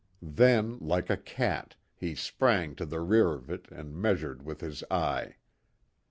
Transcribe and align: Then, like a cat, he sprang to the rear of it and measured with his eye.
Then, 0.23 0.79
like 0.79 1.11
a 1.11 1.15
cat, 1.15 1.75
he 1.93 2.15
sprang 2.15 2.73
to 2.73 2.87
the 2.87 3.01
rear 3.01 3.33
of 3.33 3.51
it 3.51 3.67
and 3.69 3.93
measured 3.95 4.41
with 4.41 4.61
his 4.61 4.83
eye. 4.89 5.35